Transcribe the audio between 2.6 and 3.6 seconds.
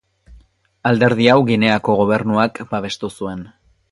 babestu zuen.